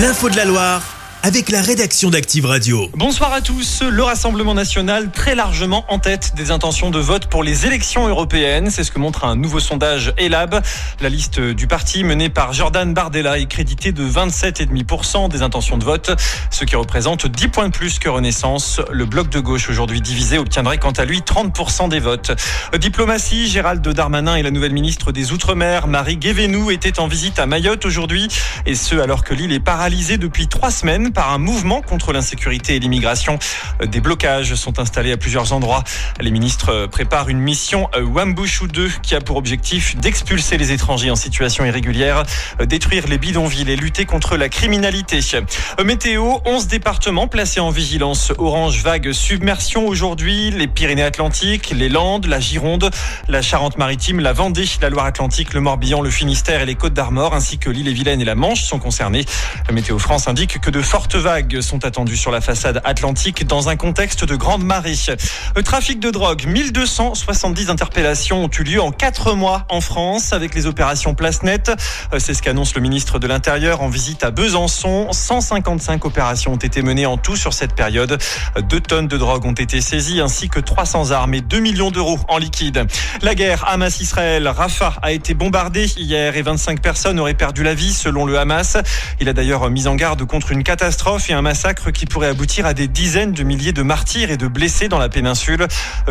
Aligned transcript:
L'info 0.00 0.30
de 0.30 0.36
la 0.36 0.46
Loire 0.46 0.89
avec 1.22 1.50
la 1.50 1.60
rédaction 1.60 2.08
d'Active 2.08 2.46
Radio. 2.46 2.88
Bonsoir 2.94 3.32
à 3.32 3.42
tous. 3.42 3.82
Le 3.82 4.02
Rassemblement 4.02 4.54
national 4.54 5.10
très 5.10 5.34
largement 5.34 5.84
en 5.88 5.98
tête 5.98 6.32
des 6.34 6.50
intentions 6.50 6.90
de 6.90 6.98
vote 6.98 7.26
pour 7.26 7.42
les 7.42 7.66
élections 7.66 8.08
européennes. 8.08 8.70
C'est 8.70 8.84
ce 8.84 8.90
que 8.90 8.98
montre 8.98 9.24
un 9.24 9.36
nouveau 9.36 9.60
sondage 9.60 10.14
ELAB. 10.16 10.62
La 11.00 11.08
liste 11.10 11.38
du 11.38 11.66
parti 11.66 12.04
menée 12.04 12.30
par 12.30 12.54
Jordan 12.54 12.94
Bardella 12.94 13.38
est 13.38 13.46
créditée 13.46 13.92
de 13.92 14.02
27,5% 14.02 15.28
des 15.28 15.42
intentions 15.42 15.76
de 15.76 15.84
vote, 15.84 16.10
ce 16.50 16.64
qui 16.64 16.74
représente 16.74 17.26
10 17.26 17.48
points 17.48 17.68
de 17.68 17.72
plus 17.72 17.98
que 17.98 18.08
Renaissance. 18.08 18.80
Le 18.90 19.04
bloc 19.04 19.28
de 19.28 19.40
gauche 19.40 19.68
aujourd'hui 19.68 20.00
divisé 20.00 20.38
obtiendrait 20.38 20.78
quant 20.78 20.92
à 20.92 21.04
lui 21.04 21.20
30% 21.20 21.90
des 21.90 22.00
votes. 22.00 22.32
Diplomatie, 22.78 23.46
Gérald 23.46 23.86
Darmanin 23.86 24.36
et 24.36 24.42
la 24.42 24.50
nouvelle 24.50 24.72
ministre 24.72 25.12
des 25.12 25.32
Outre-mer, 25.32 25.86
Marie 25.86 26.16
Guévenou, 26.16 26.70
étaient 26.70 26.98
en 26.98 27.08
visite 27.08 27.38
à 27.38 27.44
Mayotte 27.44 27.84
aujourd'hui. 27.84 28.28
Et 28.64 28.74
ce, 28.74 28.96
alors 28.96 29.22
que 29.22 29.34
l'île 29.34 29.52
est 29.52 29.60
paralysée 29.60 30.16
depuis 30.16 30.48
trois 30.48 30.70
semaines 30.70 31.09
par 31.12 31.32
un 31.32 31.38
mouvement 31.38 31.82
contre 31.82 32.12
l'insécurité 32.12 32.76
et 32.76 32.78
l'immigration. 32.78 33.38
Des 33.86 34.00
blocages 34.00 34.54
sont 34.54 34.78
installés 34.78 35.12
à 35.12 35.16
plusieurs 35.16 35.52
endroits. 35.52 35.84
Les 36.20 36.30
ministres 36.30 36.86
préparent 36.86 37.28
une 37.28 37.40
mission 37.40 37.88
Wambushu 37.96 38.68
2 38.68 38.90
qui 39.02 39.14
a 39.14 39.20
pour 39.20 39.36
objectif 39.36 39.96
d'expulser 39.96 40.58
les 40.58 40.72
étrangers 40.72 41.10
en 41.10 41.16
situation 41.16 41.64
irrégulière, 41.64 42.24
détruire 42.64 43.06
les 43.08 43.18
bidonvilles 43.18 43.70
et 43.70 43.76
lutter 43.76 44.04
contre 44.04 44.36
la 44.36 44.48
criminalité. 44.48 45.20
Météo, 45.84 46.38
11 46.44 46.66
départements 46.68 47.28
placés 47.28 47.60
en 47.60 47.70
vigilance 47.70 48.32
orange 48.38 48.82
vague 48.82 49.12
submersion 49.12 49.86
aujourd'hui. 49.86 50.50
Les 50.50 50.68
Pyrénées-Atlantiques, 50.68 51.70
les 51.70 51.88
Landes, 51.88 52.26
la 52.26 52.40
Gironde, 52.40 52.90
la 53.28 53.42
Charente-Maritime, 53.42 54.20
la 54.20 54.32
Vendée, 54.32 54.66
la 54.80 54.90
Loire-Atlantique, 54.90 55.54
le 55.54 55.60
Morbihan, 55.60 56.00
le 56.00 56.10
Finistère 56.10 56.60
et 56.60 56.66
les 56.66 56.74
Côtes 56.74 56.94
d'Armor, 56.94 57.34
ainsi 57.34 57.58
que 57.58 57.70
l'île-et-Vilaine 57.70 58.20
et 58.20 58.24
la 58.24 58.34
Manche 58.34 58.62
sont 58.62 58.78
concernés. 58.78 59.24
Météo 59.72 59.98
France 59.98 60.28
indique 60.28 60.60
que 60.60 60.70
de 60.70 60.82
fortes 60.82 60.99
fortes 61.00 61.16
vagues 61.16 61.62
sont 61.62 61.86
attendues 61.86 62.18
sur 62.18 62.30
la 62.30 62.42
façade 62.42 62.82
atlantique 62.84 63.46
dans 63.46 63.70
un 63.70 63.76
contexte 63.76 64.26
de 64.26 64.36
grande 64.36 64.62
marée. 64.62 64.98
Le 65.56 65.62
trafic 65.62 65.98
de 65.98 66.10
drogue, 66.10 66.44
1270 66.44 67.70
interpellations 67.70 68.44
ont 68.44 68.50
eu 68.50 68.64
lieu 68.64 68.82
en 68.82 68.90
4 68.90 69.32
mois 69.32 69.64
en 69.70 69.80
France 69.80 70.34
avec 70.34 70.54
les 70.54 70.66
opérations 70.66 71.14
Place 71.14 71.42
Nette. 71.42 71.72
C'est 72.18 72.34
ce 72.34 72.42
qu'annonce 72.42 72.74
le 72.74 72.82
ministre 72.82 73.18
de 73.18 73.26
l'Intérieur 73.26 73.80
en 73.80 73.88
visite 73.88 74.24
à 74.24 74.30
Besançon. 74.30 75.08
155 75.10 76.04
opérations 76.04 76.52
ont 76.52 76.56
été 76.56 76.82
menées 76.82 77.06
en 77.06 77.16
tout 77.16 77.36
sur 77.36 77.54
cette 77.54 77.74
période. 77.74 78.18
2 78.60 78.80
tonnes 78.80 79.08
de 79.08 79.16
drogue 79.16 79.46
ont 79.46 79.52
été 79.52 79.80
saisies 79.80 80.20
ainsi 80.20 80.50
que 80.50 80.60
300 80.60 81.12
armes 81.12 81.32
et 81.32 81.40
2 81.40 81.60
millions 81.60 81.90
d'euros 81.90 82.18
en 82.28 82.36
liquide. 82.36 82.84
La 83.22 83.34
guerre 83.34 83.66
Hamas-Israël, 83.68 84.46
Rafah 84.46 84.96
a 85.00 85.12
été 85.12 85.32
bombardée 85.32 85.86
hier 85.96 86.36
et 86.36 86.42
25 86.42 86.82
personnes 86.82 87.18
auraient 87.18 87.32
perdu 87.32 87.62
la 87.62 87.72
vie 87.72 87.94
selon 87.94 88.26
le 88.26 88.38
Hamas. 88.38 88.76
Il 89.18 89.30
a 89.30 89.32
d'ailleurs 89.32 89.70
mis 89.70 89.86
en 89.86 89.94
garde 89.94 90.26
contre 90.26 90.52
une 90.52 90.62
catastrophe 90.62 90.89
et 91.28 91.32
un 91.32 91.42
massacre 91.42 91.92
qui 91.92 92.04
pourrait 92.04 92.26
aboutir 92.26 92.66
à 92.66 92.74
des 92.74 92.88
dizaines 92.88 93.32
de 93.32 93.44
milliers 93.44 93.72
de 93.72 93.82
martyrs 93.82 94.30
et 94.30 94.36
de 94.36 94.48
blessés 94.48 94.88
dans 94.88 94.98
la 94.98 95.08
péninsule. 95.08 95.66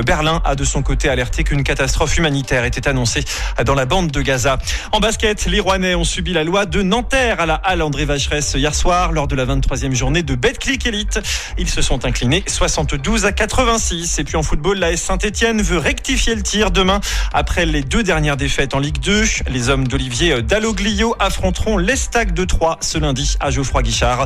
Berlin 0.06 0.42
a 0.46 0.56
de 0.56 0.64
son 0.64 0.82
côté 0.84 1.10
alerté 1.10 1.44
qu'une 1.44 1.64
catastrophe 1.64 2.18
humanitaire 2.18 2.64
était 2.64 2.88
annoncée 2.88 3.26
dans 3.66 3.76
la 3.76 3.86
bande 3.86 4.10
de 4.10 4.22
Gaza. 4.22 4.58
En 4.94 5.00
basket, 5.00 5.46
les 5.48 5.60
Rouennais 5.60 5.96
ont 5.96 6.06
subi 6.06 6.32
la 6.32 6.46
loi 6.46 6.66
de 6.66 6.82
Nanterre 6.82 7.42
à 7.42 7.46
la 7.46 7.56
Halle 7.56 7.82
André 7.82 8.06
Vacheresse 8.06 8.54
hier 8.56 8.74
soir 8.74 9.12
lors 9.12 9.28
de 9.28 9.36
la 9.36 9.46
23e 9.46 9.94
journée 9.94 10.24
de 10.24 10.36
Betclic 10.36 10.86
Elite. 10.86 11.20
Ils 11.58 11.70
se 11.70 11.82
sont 11.82 12.06
inclinés 12.06 12.44
72 12.48 13.26
à 13.26 13.34
86. 13.34 14.20
Et 14.20 14.24
puis 14.24 14.38
en 14.38 14.44
football, 14.44 14.80
la 14.80 14.92
S 14.92 15.02
Saint-Etienne 15.02 15.62
veut 15.62 15.78
rectifier 15.78 16.36
le 16.36 16.42
tir 16.42 16.72
demain 16.72 17.02
après 17.34 17.66
les 17.66 17.82
deux 17.82 18.04
dernières 18.04 18.38
défaites 18.38 18.74
en 18.74 18.80
Ligue 18.80 19.00
2. 19.00 19.26
Les 19.50 19.70
hommes 19.70 19.88
d'Olivier 19.88 20.42
Dalloglio 20.42 21.16
affronteront 21.20 21.78
l'Estac 21.78 22.34
de 22.34 22.46
Troyes 22.46 22.78
ce 22.82 22.98
lundi 22.98 23.36
à 23.42 23.52
Geoffroy 23.52 23.84
Guichard 23.84 24.26